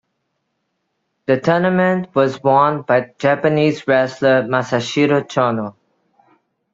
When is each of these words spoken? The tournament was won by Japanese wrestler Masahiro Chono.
The 1.27 1.39
tournament 1.39 2.15
was 2.15 2.41
won 2.41 2.81
by 2.81 3.13
Japanese 3.19 3.87
wrestler 3.87 4.41
Masahiro 4.41 5.21
Chono. 5.27 5.75